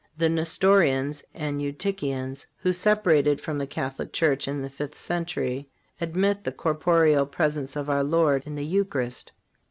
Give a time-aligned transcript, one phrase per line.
[0.17, 5.69] The Nestorians and Eutychians, who separated from the Catholic Church in the fifth century,
[6.01, 9.31] admit the corporeal presence of our Lord in the Eucharist.